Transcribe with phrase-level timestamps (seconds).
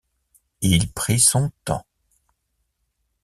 [0.61, 1.85] Il prit son temps.